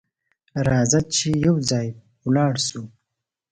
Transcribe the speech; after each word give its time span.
راځه 0.67 0.99
چې 1.15 1.29
یو 1.45 1.55
ځای 1.69 1.87
ولاړ 2.25 2.53
سو! 2.67 2.81